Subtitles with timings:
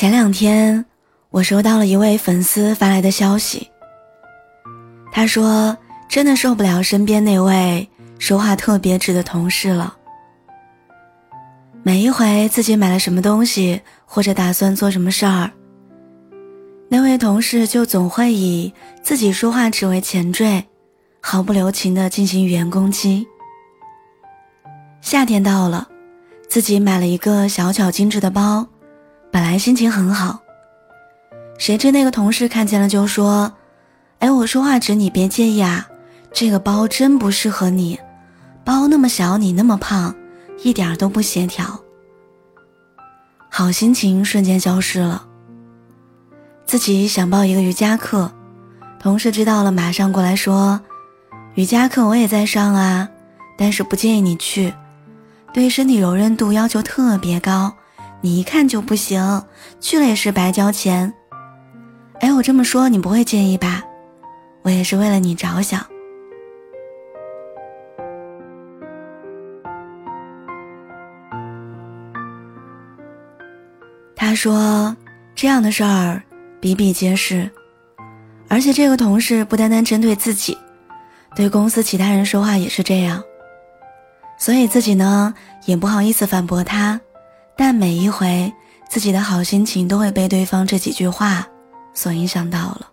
[0.00, 0.82] 前两天，
[1.28, 3.70] 我收到了一位粉丝发来的消息。
[5.12, 5.76] 他说
[6.08, 7.86] ：“真的受不了身边那位
[8.18, 9.94] 说话特别直的同事了。
[11.82, 15.50] 每一回自己买了什么东西，或者打算做什么事儿，
[16.88, 18.72] 那位同事就总会以
[19.02, 20.64] 自己说话直为前缀，
[21.20, 23.26] 毫不留情的进行语言攻击。
[25.02, 25.86] 夏天到了，
[26.48, 28.66] 自己买了一个小巧精致的包。”
[29.32, 30.40] 本来心情很好，
[31.56, 33.52] 谁知那个同事看见了就说
[34.18, 35.86] ：“哎，我说话直，你别介意啊。
[36.32, 37.98] 这个包真不适合你，
[38.64, 40.14] 包那么小，你那么胖，
[40.62, 41.80] 一点都不协调。”
[43.48, 45.26] 好心情瞬间消失了。
[46.66, 48.30] 自己想报一个瑜伽课，
[49.00, 50.80] 同事知道了马上过来说
[51.54, 53.08] ：“瑜伽课我也在上啊，
[53.56, 54.72] 但是不建议你去，
[55.52, 57.72] 对身体柔韧度要求特别高。”
[58.20, 59.44] 你一看就不行，
[59.80, 61.12] 去了也是白交钱。
[62.20, 63.82] 哎，我这么说你不会介意吧？
[64.62, 65.84] 我也是为了你着想。
[74.14, 74.94] 他说
[75.34, 76.22] 这样的事儿
[76.60, 77.50] 比比皆是，
[78.48, 80.58] 而且这个同事不单单针对自己，
[81.34, 83.24] 对公司其他人说话也是这样，
[84.38, 85.32] 所以自己呢
[85.64, 87.00] 也不好意思反驳他。
[87.62, 88.50] 但每一回，
[88.88, 91.46] 自己的好心情都会被对方这几句话
[91.92, 92.88] 所影响到了。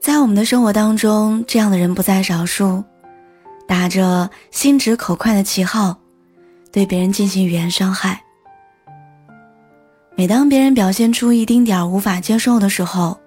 [0.00, 2.84] 在我们的生活当中，这样的人不在少数，
[3.66, 5.98] 打着心直口快的旗号，
[6.70, 8.22] 对别人进行语言伤害。
[10.14, 13.18] 每当别人表现出一丁点儿无法接受的时候，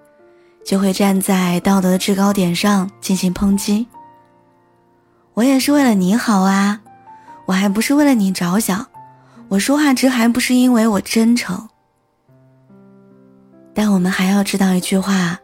[0.64, 3.86] 就会站在道德的制高点上进行抨击。
[5.34, 6.80] 我也是为了你好啊。
[7.46, 8.86] 我还不是为了你着想，
[9.48, 11.68] 我说话直还不是因为我真诚。
[13.72, 15.38] 但我们还要知道一句话：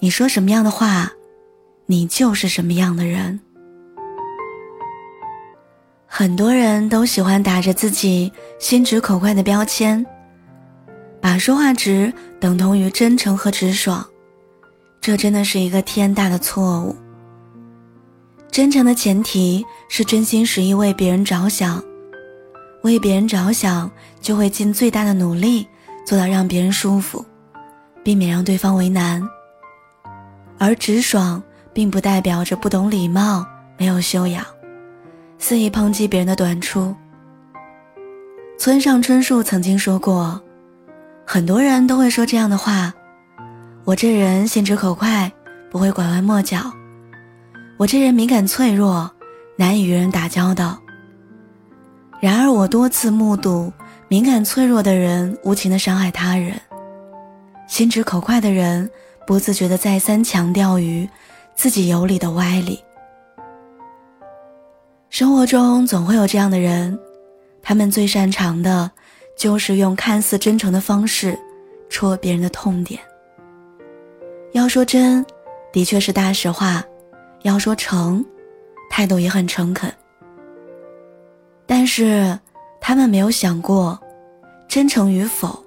[0.00, 1.10] 你说什么样的话，
[1.86, 3.40] 你就是什么样的人。
[6.06, 10.04] 很多人都喜欢打着自己心直口快的标签，
[11.20, 14.04] 把说话直等同于真诚和直爽，
[15.00, 16.94] 这真的是一个天大的错误。
[18.54, 21.82] 真诚的前提是真心实意为别人着想，
[22.84, 25.66] 为别人着想就会尽最大的努力
[26.06, 27.26] 做到让别人舒服，
[28.04, 29.20] 避免让对方为难。
[30.56, 33.44] 而直爽并不代表着不懂礼貌、
[33.76, 34.46] 没有修养，
[35.36, 36.94] 肆意抨击别人的短处。
[38.56, 40.40] 村上春树曾经说过，
[41.26, 42.94] 很多人都会说这样的话
[43.82, 45.32] ：“我这人心直口快，
[45.72, 46.72] 不会拐弯抹角。”
[47.76, 49.10] 我这人敏感脆弱，
[49.56, 50.78] 难以与人打交道。
[52.20, 53.72] 然而，我多次目睹
[54.08, 56.58] 敏感脆弱的人无情的伤害他人，
[57.66, 58.88] 心直口快的人
[59.26, 61.08] 不自觉的再三强调于
[61.56, 62.78] 自己有理的歪理。
[65.10, 66.96] 生活中总会有这样的人，
[67.60, 68.88] 他们最擅长的，
[69.36, 71.36] 就是用看似真诚的方式，
[71.90, 73.00] 戳别人的痛点。
[74.52, 75.26] 要说真，
[75.72, 76.82] 的确是大实话。
[77.44, 78.24] 要说诚，
[78.88, 79.92] 态度也很诚恳。
[81.66, 82.38] 但是，
[82.80, 84.00] 他们没有想过，
[84.66, 85.62] 真诚与否，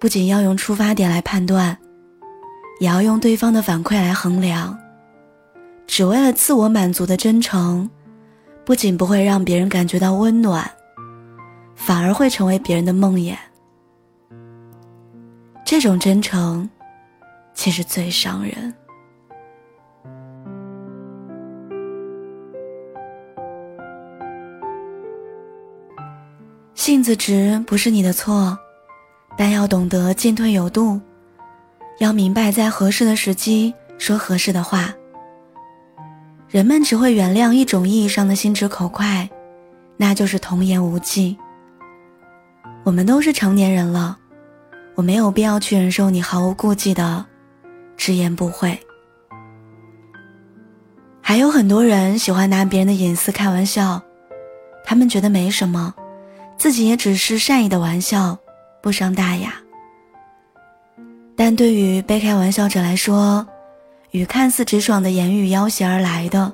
[0.00, 1.78] 不仅要用出发点来判断，
[2.80, 4.76] 也要用对方的反馈来衡量。
[5.86, 7.88] 只为了自我满足的真诚，
[8.64, 10.68] 不仅不会让别人感觉到温暖，
[11.76, 13.36] 反而会成为别人的梦魇。
[15.64, 16.68] 这种真诚，
[17.54, 18.74] 其实最伤人。
[26.86, 28.56] 性子直不是你的错，
[29.36, 31.00] 但要懂得进退有度，
[31.98, 34.94] 要明白在合适的时机说合适的话。
[36.48, 39.28] 人们只会原谅一种意义上的心直口快，
[39.96, 41.36] 那就是童言无忌。
[42.84, 44.16] 我们都是成年人了，
[44.94, 47.26] 我没有必要去忍受你毫无顾忌的
[47.96, 48.78] 直言不讳。
[51.20, 54.00] 还有很多人喜欢拿别人的隐私开玩笑，
[54.84, 55.92] 他们觉得没什么。
[56.58, 58.36] 自己也只是善意的玩笑，
[58.82, 59.54] 不伤大雅。
[61.36, 63.46] 但对于被开玩笑者来说，
[64.10, 66.50] 与看似直爽的言语要挟而来的，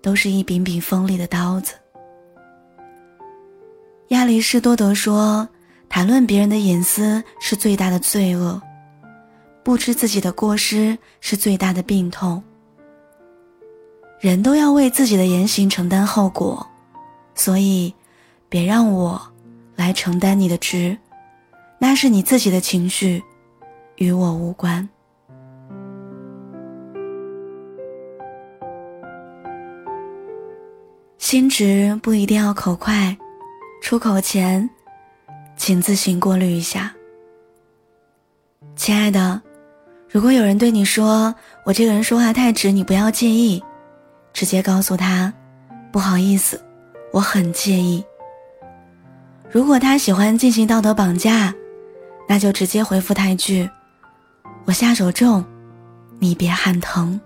[0.00, 1.74] 都是一柄柄锋利的刀子。
[4.08, 5.46] 亚里士多德说
[5.88, 8.60] ：“谈论别人的隐私是最大的罪恶，
[9.62, 12.42] 不知自己的过失是最大的病痛。
[14.18, 16.66] 人都要为自己的言行承担后果，
[17.34, 17.94] 所以。”
[18.50, 19.22] 别让我
[19.76, 20.98] 来承担你的值，
[21.78, 23.22] 那是你自己的情绪，
[23.94, 24.86] 与我无关。
[31.16, 33.16] 心直不一定要口快，
[33.80, 34.68] 出口前，
[35.56, 36.92] 请自行过滤一下。
[38.74, 39.40] 亲爱的，
[40.08, 41.32] 如果有人对你说
[41.64, 43.62] 我这个人说话太直，你不要介意，
[44.32, 45.32] 直接告诉他，
[45.92, 46.60] 不好意思，
[47.12, 48.04] 我很介意。
[49.52, 51.52] 如果他喜欢进行道德绑架，
[52.28, 53.68] 那就直接回复他一句
[54.64, 55.44] ：“我下手重，
[56.20, 57.20] 你别喊疼。”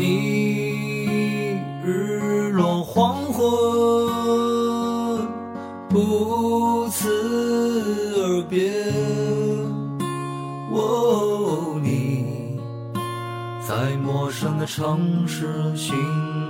[0.00, 3.42] 你日落黄昏，
[5.88, 7.08] 不辞
[8.16, 8.70] 而别。
[10.72, 12.60] 哦，你
[13.66, 15.96] 在陌生的城市寻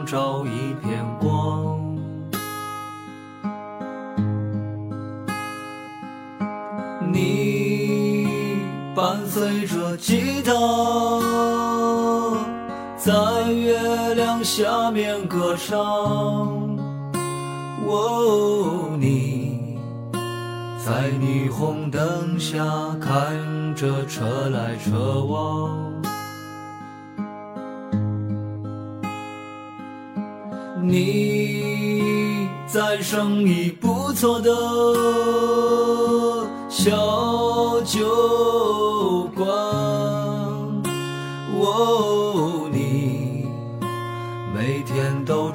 [0.07, 1.81] 找一片光，
[7.11, 8.29] 你
[8.95, 10.53] 伴随着吉他。
[13.01, 13.15] 在
[14.49, 15.77] 下面歌唱，
[17.87, 19.79] 哦，你
[20.85, 22.65] 在霓虹灯下
[22.99, 25.93] 看着车来车往，
[30.83, 34.51] 你在生意不错的
[36.71, 38.07] 小酒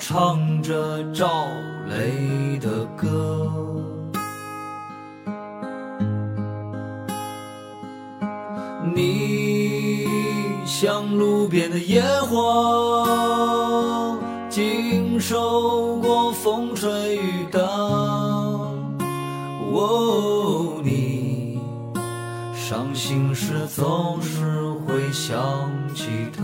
[0.05, 1.47] 唱着赵
[1.87, 3.49] 雷的歌，
[8.93, 10.05] 你
[10.65, 13.07] 像路边的野花，
[14.49, 17.61] 经受过风吹雨打。
[19.71, 21.61] 哦，你
[22.53, 25.39] 伤心时总是会想
[25.95, 26.43] 起他。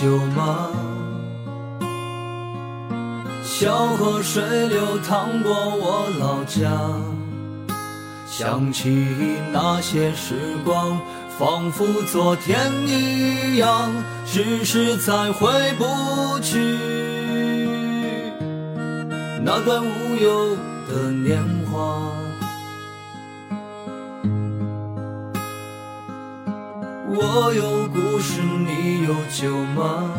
[0.00, 0.68] 酒吗？
[3.42, 6.70] 小河水流淌过我老家，
[8.24, 9.08] 想起
[9.52, 11.00] 那些时光，
[11.36, 13.90] 仿佛昨天一样，
[14.24, 16.60] 只是再回不去
[19.42, 20.56] 那段无忧
[20.88, 22.12] 的年华。
[27.10, 27.88] 我有
[28.28, 30.12] 是，你有酒吗？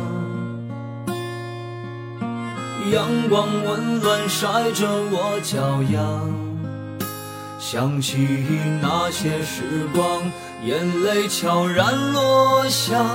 [2.92, 6.00] 阳光温暖晒着我脚丫。
[7.60, 8.18] 想起
[8.82, 10.24] 那些时光，
[10.66, 13.06] 眼泪悄然落下，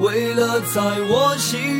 [0.00, 1.79] 为了在我心